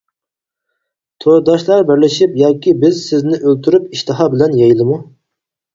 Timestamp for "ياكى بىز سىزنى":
2.43-3.41